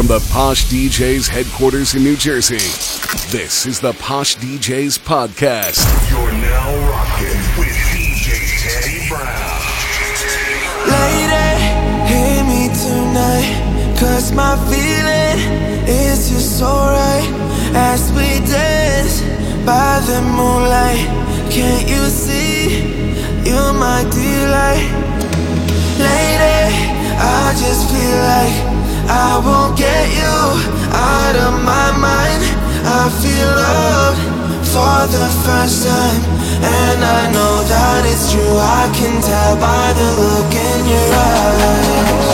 From 0.00 0.06
the 0.06 0.26
Posh 0.32 0.64
DJs 0.64 1.28
headquarters 1.28 1.94
in 1.94 2.02
New 2.02 2.16
Jersey, 2.16 2.56
this 3.36 3.66
is 3.66 3.80
the 3.80 3.92
Posh 3.92 4.34
DJs 4.36 4.98
podcast. 4.98 5.84
You're 6.10 6.32
now 6.40 6.88
rocking 6.88 7.36
with 7.60 7.76
DJ 7.92 8.32
Teddy 8.64 9.06
Brown. 9.10 9.60
Lady, 10.88 11.52
hit 12.08 12.40
me 12.48 12.72
tonight, 12.72 14.00
cause 14.00 14.32
my 14.32 14.56
feeling 14.72 15.36
is 15.86 16.30
just 16.30 16.58
so 16.58 16.64
right. 16.64 17.28
As 17.74 18.10
we 18.12 18.40
dance 18.48 19.20
by 19.66 20.00
the 20.06 20.22
moonlight, 20.22 21.04
can't 21.52 21.86
you 21.86 22.08
see? 22.08 22.88
You're 23.44 23.74
my 23.74 24.08
delight. 24.08 24.80
Lady, 26.00 26.88
I 27.20 27.54
just 27.60 27.90
feel 27.90 28.16
like 28.16 28.69
I 29.10 29.42
won't 29.44 29.76
get 29.76 30.06
you 30.14 30.36
out 30.94 31.34
of 31.34 31.52
my 31.64 31.90
mind. 31.98 32.42
I 32.86 33.10
feel 33.20 33.50
love 33.66 34.16
for 34.70 34.98
the 35.10 35.26
first 35.42 35.84
time, 35.84 36.22
and 36.62 36.98
I 37.02 37.22
know 37.34 37.54
that 37.72 38.06
it's 38.06 38.30
true. 38.30 38.56
I 38.78 38.86
can 38.94 39.20
tell 39.20 39.56
by 39.58 39.86
the 39.98 40.08
look 40.22 40.52
in 40.54 40.80
your 40.94 41.08
eyes. 41.26 42.29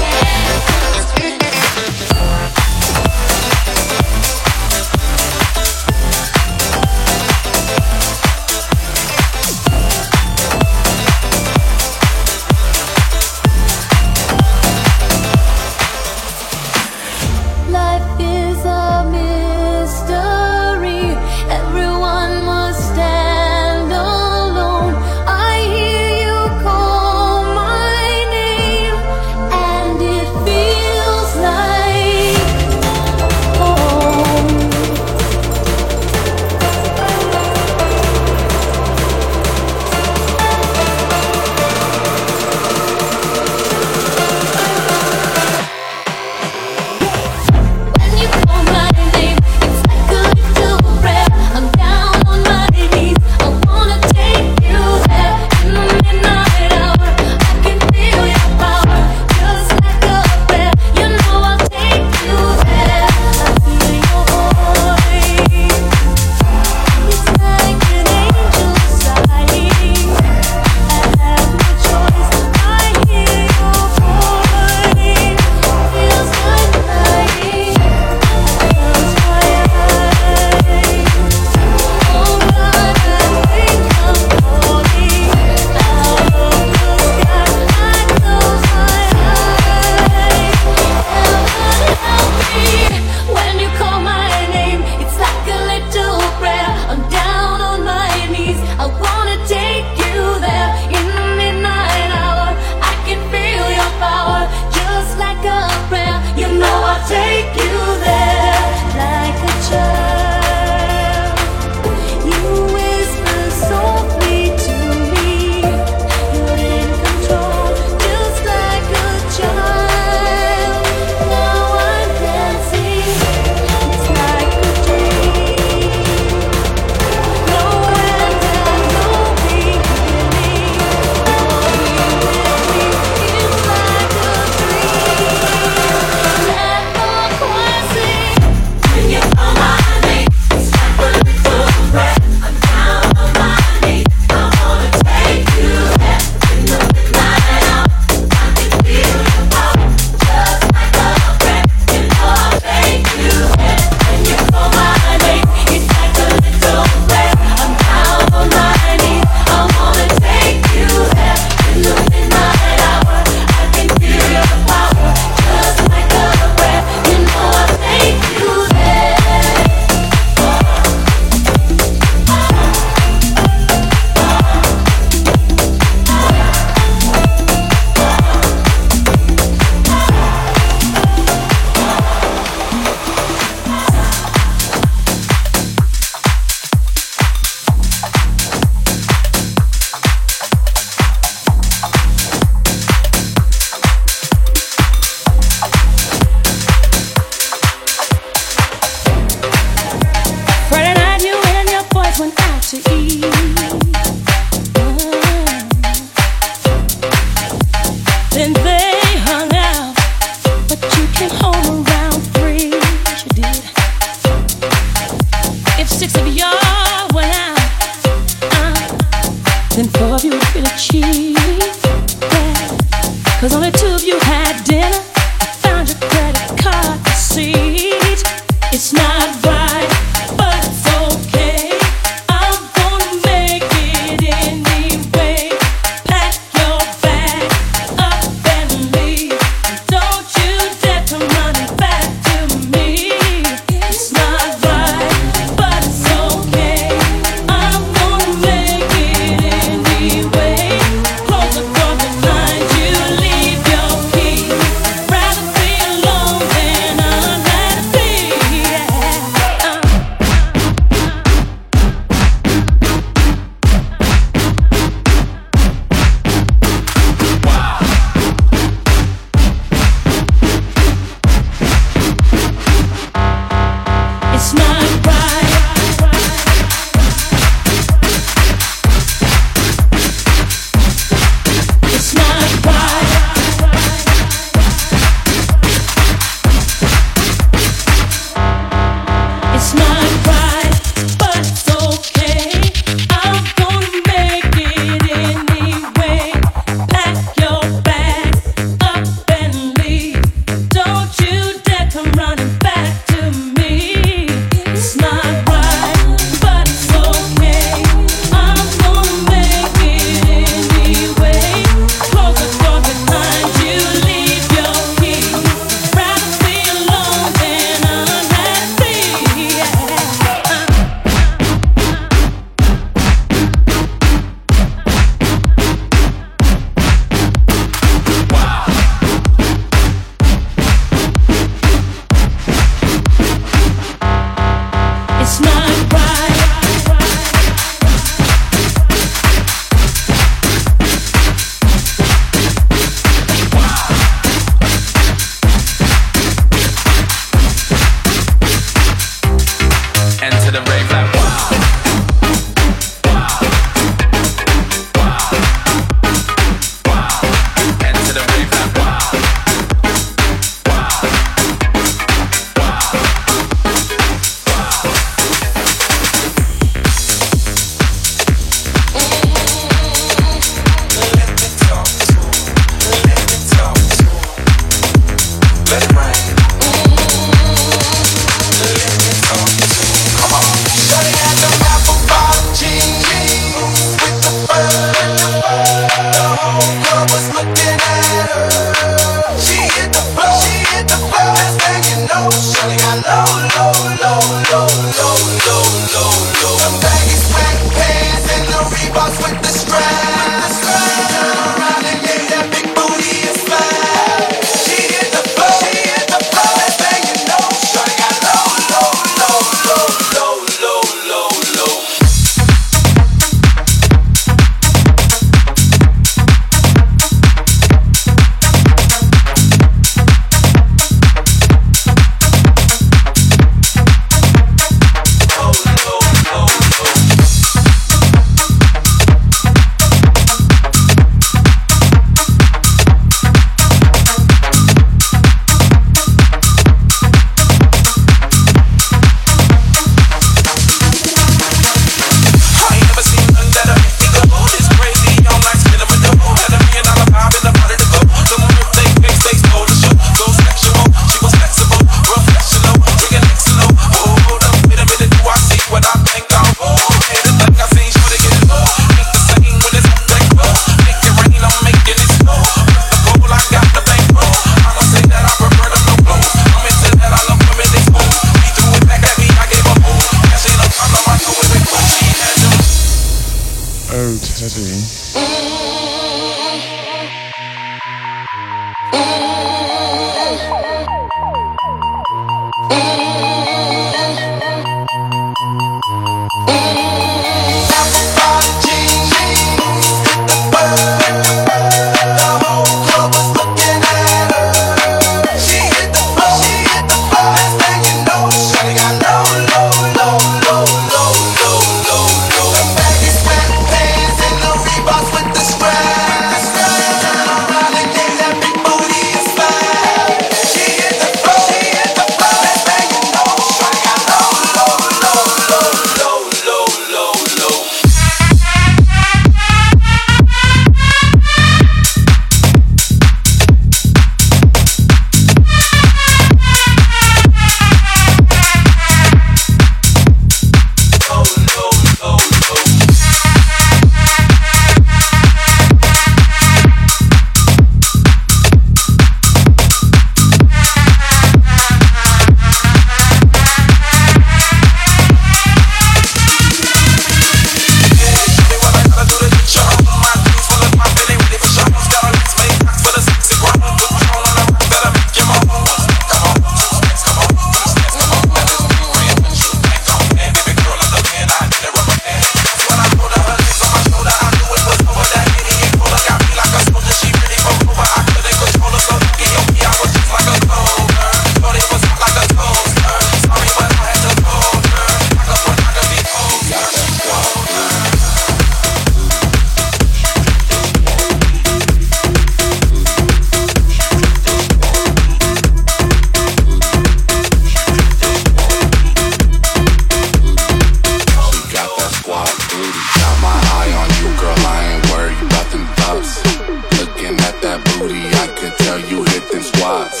hitting 599.10 599.42
squats. 599.42 600.00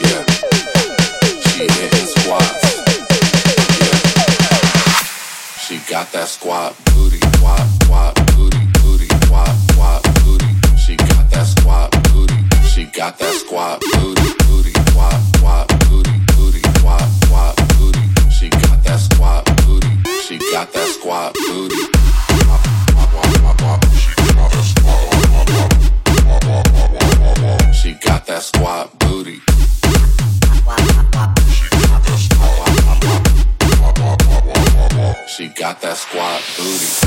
Yeah, 0.00 0.22
she 1.48 1.60
hitting 1.60 2.08
squats. 2.14 2.62
Yeah, 3.80 3.96
she 5.64 5.78
got 5.90 6.12
that 6.12 6.28
squat 6.28 6.76
booty, 6.92 7.18
squat, 7.36 7.66
squat 7.82 8.14
booty, 8.36 8.58
booty, 8.82 9.08
squat, 9.24 9.48
squat 9.70 10.02
booty. 10.24 10.46
She 10.76 10.96
got 10.96 11.30
that 11.30 11.46
squat 11.46 11.90
booty. 12.12 12.34
She 12.68 12.84
got 12.84 13.18
that 13.18 13.34
squat 13.34 13.80
booty, 13.80 14.28
booty, 14.46 14.72
squat, 14.90 15.20
squat 15.36 15.68
booty, 15.88 16.12
booty, 16.36 16.60
squat, 16.78 17.02
squat 17.24 17.56
booty. 17.78 18.04
She 18.30 18.48
got 18.50 18.82
that 18.84 19.00
squat 19.00 19.44
booty. 19.66 19.88
She 20.26 20.38
got 20.52 20.72
that 20.72 20.88
squat 20.88 21.34
booty. 21.34 21.95
that 28.36 28.42
squat 28.42 28.98
booty. 28.98 29.40
She 35.26 35.48
got 35.48 35.80
that 35.80 35.96
squat 35.96 36.42
booty. 36.58 37.05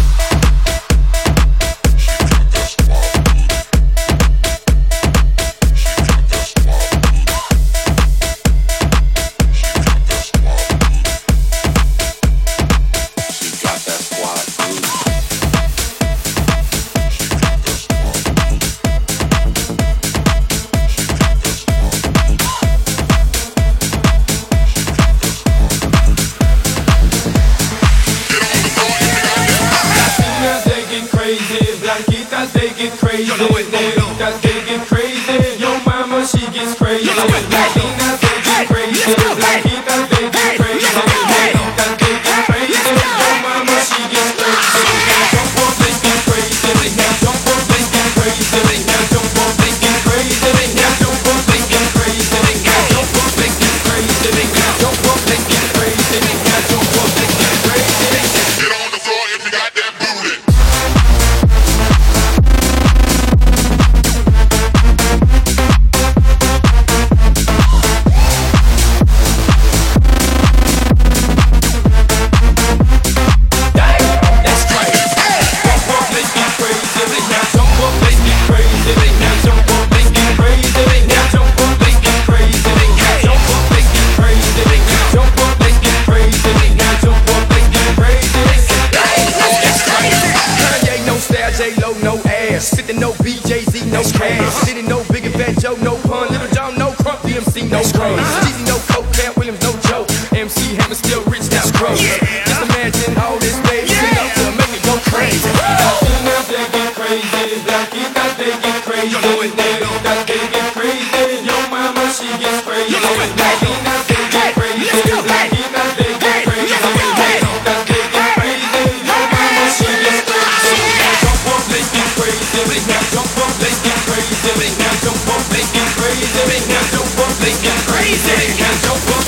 don't 128.82 129.19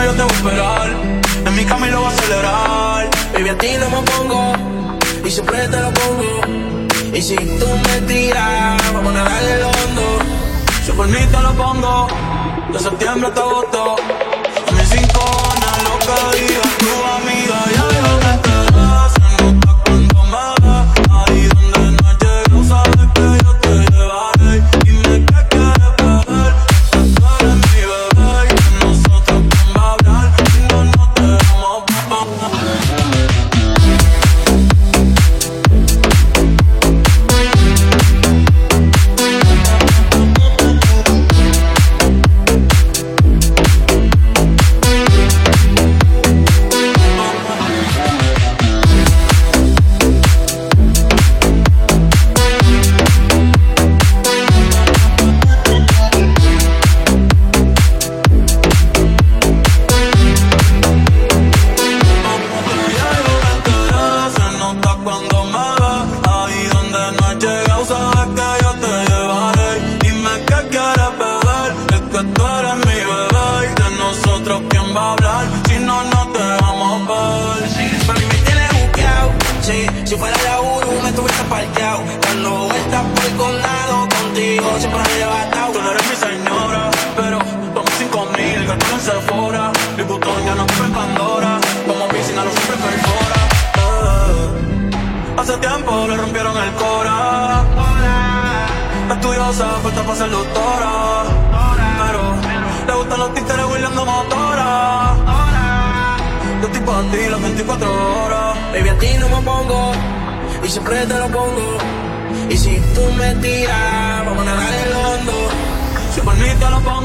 yo 0.00 0.12
te 0.12 0.22
voy 0.22 0.32
a 0.32 0.36
esperar. 0.36 0.90
En 1.46 1.56
mi 1.56 1.64
camino 1.64 1.92
lo 1.92 2.00
voy 2.00 2.12
a 2.12 2.16
acelerar. 2.16 3.10
Baby, 3.32 3.48
a 3.48 3.58
ti 3.58 3.68
no 3.78 3.90
me 3.90 4.02
pongo. 4.10 4.52
Y 5.24 5.30
siempre 5.30 5.68
te 5.68 5.80
lo 5.80 5.92
pongo. 5.92 6.40
Y 7.12 7.20
si 7.20 7.36
tú 7.36 7.66
me 7.84 8.00
tiras, 8.06 8.92
vamos 8.92 9.14
a 9.14 9.16
nadar 9.18 9.42
el 9.42 9.62
hondo. 9.62 10.18
Yo 10.86 10.94
por 10.94 11.08
mí 11.08 11.18
te 11.18 11.40
lo 11.40 11.52
pongo. 11.54 12.08
De 12.72 12.78
septiembre 12.78 13.28
hasta 13.28 13.40
agosto. 13.40 13.96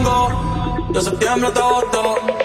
Pongo. 0.03 0.87
De 0.89 1.01
septiembre 1.01 1.47
hasta 1.47 1.59
agosto. 1.59 2.36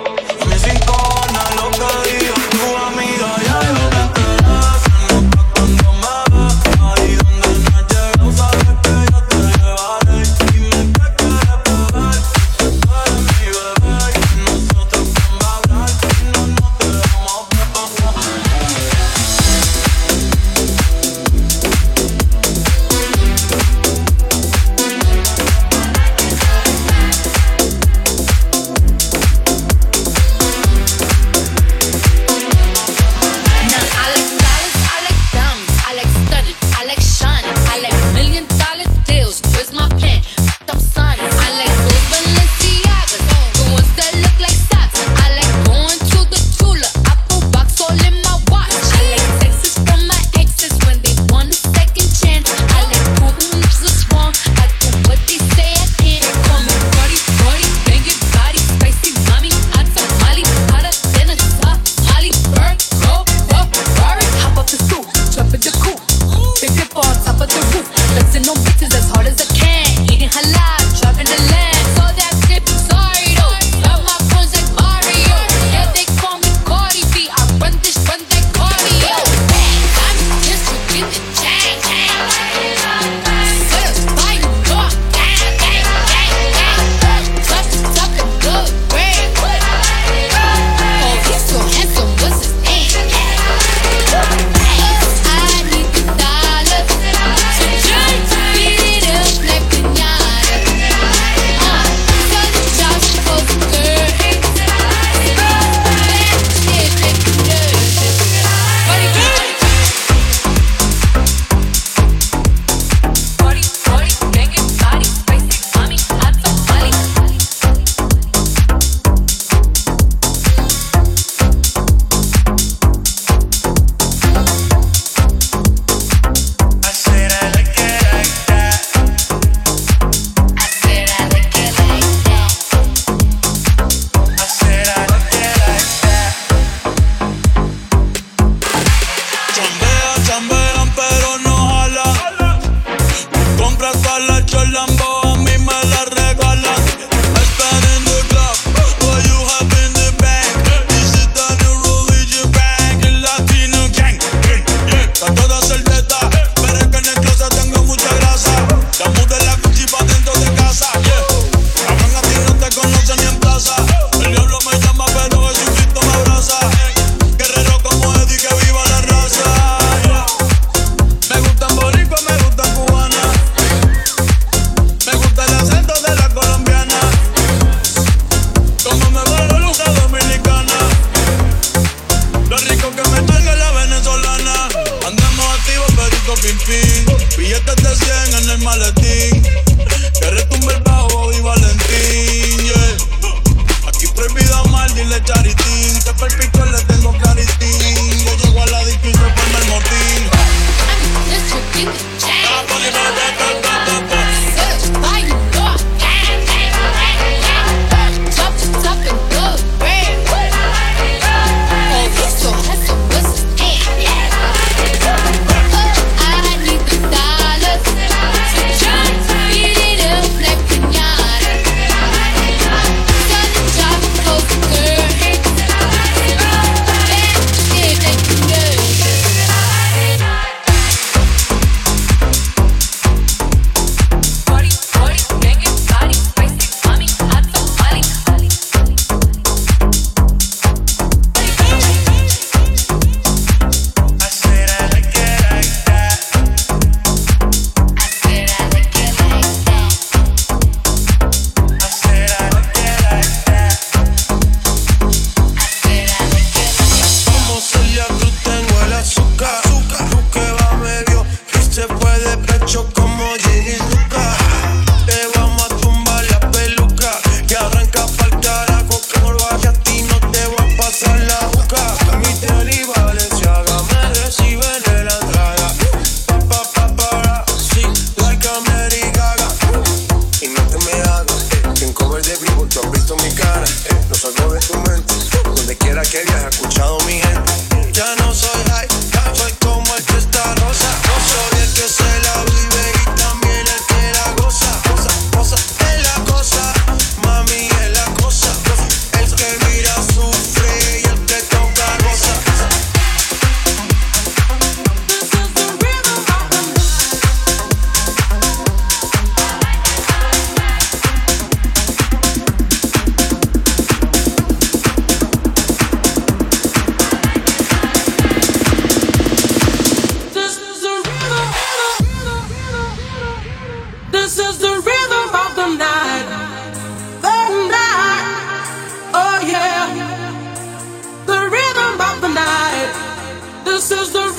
seus 333.82 334.10
dois 334.10 334.31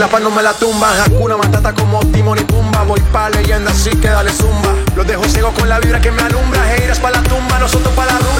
la 0.00 0.08
paz 0.08 0.22
no 0.22 0.30
me 0.30 0.42
la 0.42 0.54
tumba. 0.54 0.88
Hakuna 1.04 1.36
Matata 1.36 1.74
como 1.74 2.00
Timon 2.06 2.38
y 2.38 2.44
Pumba. 2.44 2.84
Voy 2.84 3.00
pa' 3.12 3.28
leyenda, 3.28 3.70
así 3.70 3.90
que 3.90 4.08
dale 4.08 4.32
zumba. 4.32 4.74
Los 4.96 5.06
dejo 5.06 5.24
ciego 5.24 5.52
con 5.52 5.68
la 5.68 5.78
vibra 5.78 6.00
que 6.00 6.10
me 6.10 6.22
alumbra. 6.22 6.74
Heiras 6.74 6.98
pa' 6.98 7.10
la 7.10 7.22
tumba, 7.22 7.58
nosotros 7.58 7.92
pa' 7.94 8.06
la 8.06 8.18
rumba. 8.18 8.30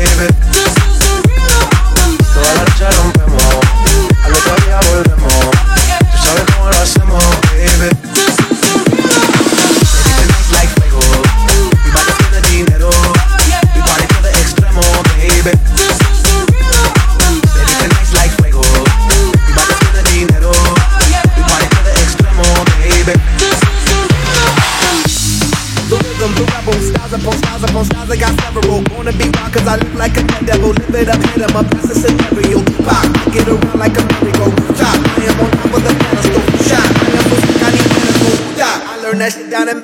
Baby. 0.00 0.24
it. 0.24 0.49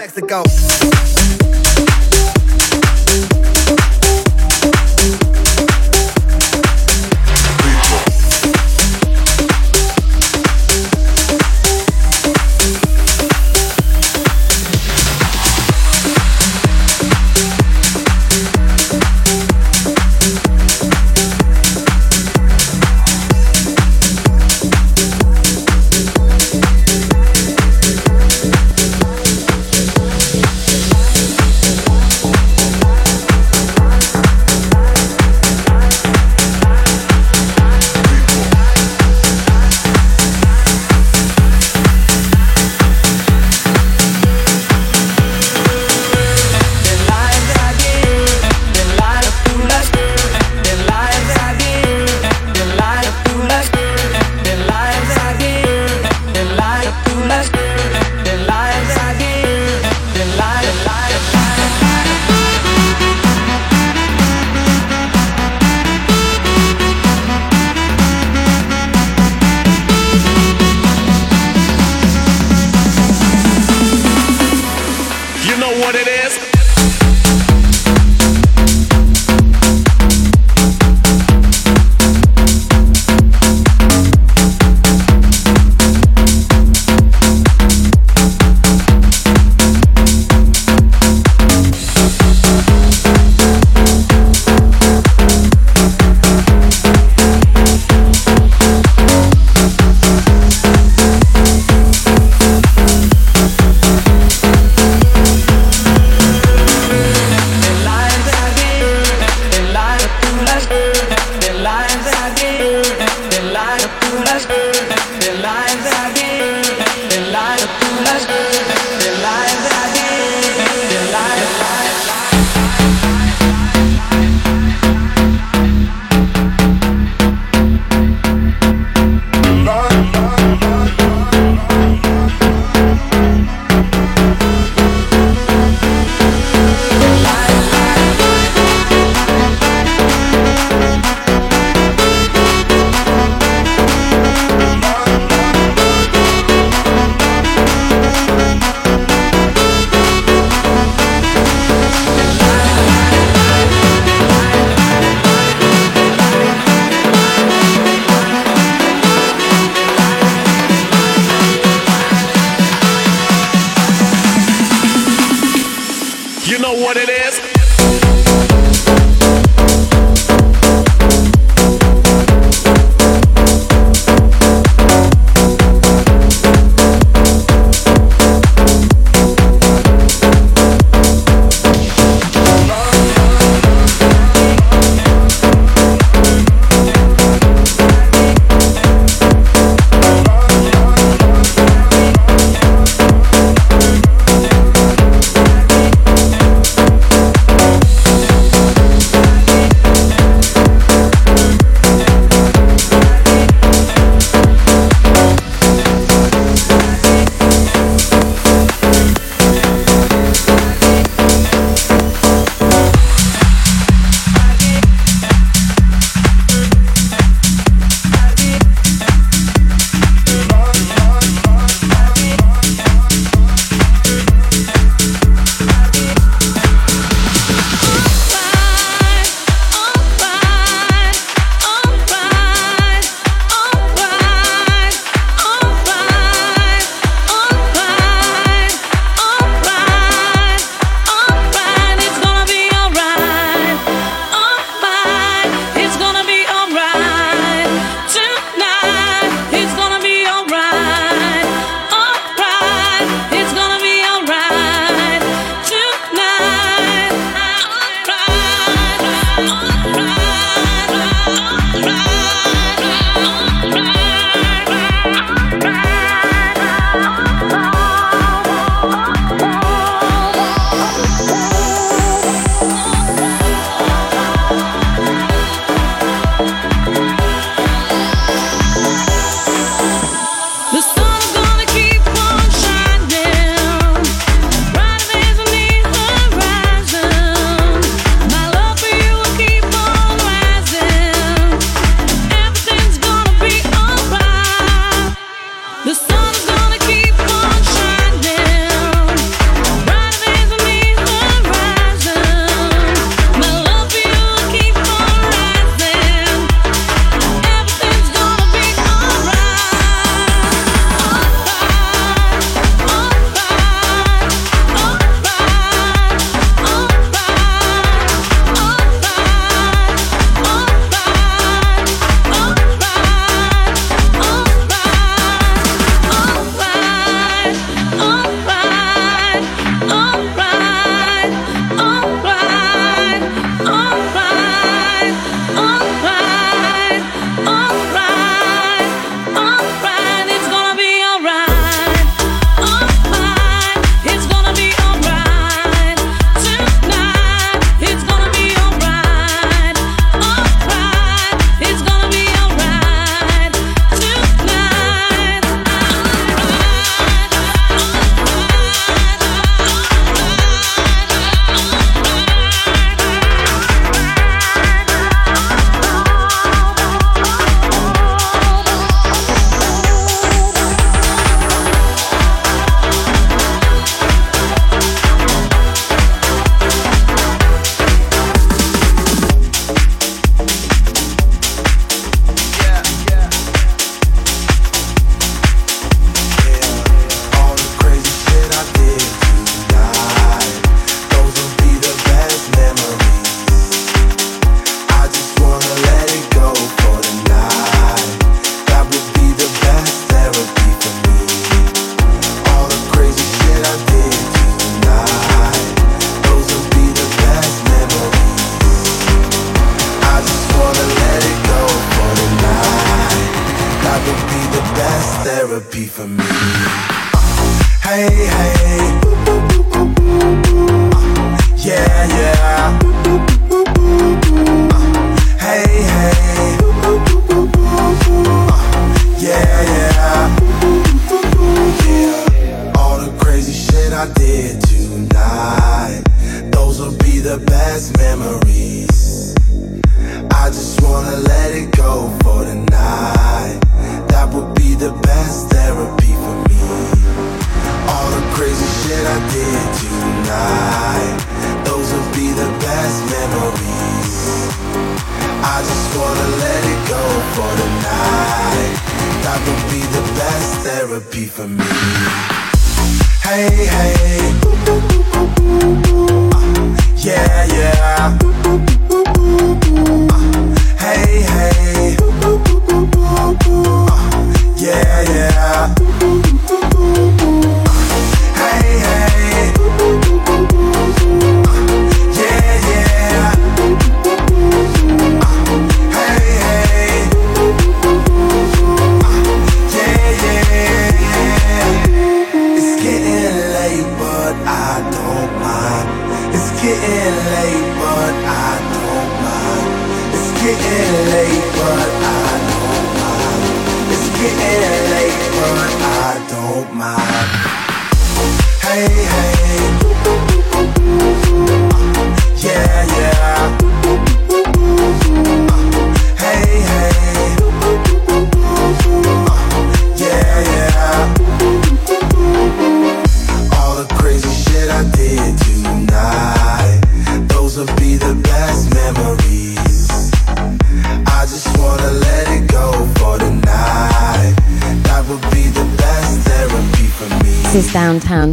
Mexico. 0.06 0.95
Let's 57.28 57.48
go. 57.50 57.65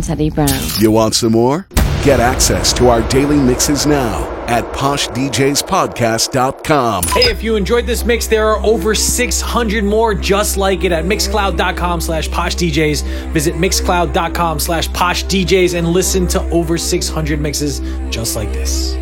Teddy 0.02 0.30
Brown. 0.30 0.50
You 0.80 0.92
want 0.92 1.16
some 1.16 1.34
more? 1.34 1.68
Get 2.04 2.20
access 2.20 2.74
to 2.74 2.90
our 2.90 3.02
daily 3.08 3.38
mixes 3.38 3.86
now 3.86 4.30
at 4.48 4.66
poshdjspodcast.com. 4.74 7.04
Hey, 7.04 7.32
if 7.32 7.42
you 7.42 7.56
enjoyed 7.56 7.86
this 7.86 8.04
mix, 8.04 8.28
there 8.28 8.50
are 8.50 8.58
over 8.66 8.94
600 8.94 9.86
more 9.86 10.14
just 10.14 10.58
like 10.58 10.84
it 10.84 10.92
at 10.92 11.06
mixcloud.com 11.06 12.02
slash 12.02 12.28
poshdjs. 12.28 13.04
Visit 13.32 13.56
mixcloud.com 13.56 14.60
slash 14.60 14.90
poshdjs 14.90 15.78
and 15.78 15.88
listen 15.88 16.28
to 16.28 16.42
over 16.50 16.78
600 16.78 17.40
mixes 17.40 17.80
just 18.10 18.36
like 18.36 18.52
this. 18.52 18.98